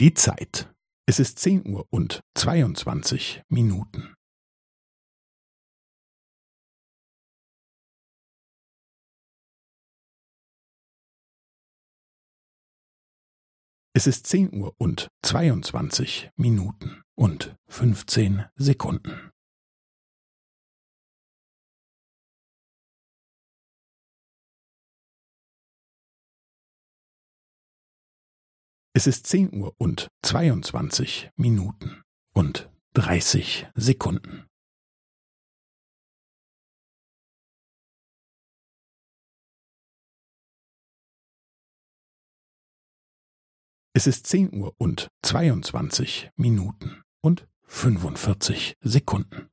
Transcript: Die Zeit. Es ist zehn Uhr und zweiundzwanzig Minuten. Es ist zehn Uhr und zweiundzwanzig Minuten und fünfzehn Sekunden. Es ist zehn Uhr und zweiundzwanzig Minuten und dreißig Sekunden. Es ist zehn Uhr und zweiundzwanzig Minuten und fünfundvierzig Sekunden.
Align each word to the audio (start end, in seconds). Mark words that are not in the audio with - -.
Die 0.00 0.14
Zeit. 0.14 0.72
Es 1.08 1.18
ist 1.18 1.40
zehn 1.40 1.66
Uhr 1.66 1.84
und 1.90 2.20
zweiundzwanzig 2.36 3.42
Minuten. 3.48 4.14
Es 13.92 14.06
ist 14.06 14.28
zehn 14.28 14.54
Uhr 14.54 14.72
und 14.78 15.08
zweiundzwanzig 15.24 16.30
Minuten 16.36 17.02
und 17.16 17.56
fünfzehn 17.66 18.44
Sekunden. 18.54 19.27
Es 28.98 29.06
ist 29.06 29.28
zehn 29.28 29.54
Uhr 29.54 29.76
und 29.78 30.08
zweiundzwanzig 30.24 31.30
Minuten 31.36 32.02
und 32.34 32.68
dreißig 32.94 33.68
Sekunden. 33.76 34.48
Es 43.92 44.08
ist 44.08 44.26
zehn 44.26 44.52
Uhr 44.52 44.74
und 44.78 45.06
zweiundzwanzig 45.22 46.32
Minuten 46.34 47.00
und 47.20 47.46
fünfundvierzig 47.68 48.74
Sekunden. 48.80 49.48